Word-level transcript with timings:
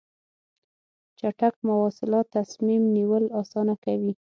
چټک 1.19 1.53
مواصلات 1.67 2.25
تصمیم 2.37 2.81
نیول 2.95 3.23
اسانه 3.41 3.75
کوي. 3.83 4.13